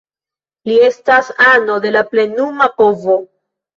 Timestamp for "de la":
1.85-2.03